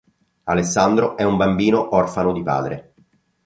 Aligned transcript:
Alessandro 0.45 1.15
è 1.15 1.21
un 1.21 1.37
bambino 1.37 1.93
orfano 1.95 2.33
di 2.33 2.41
padre. 2.41 2.93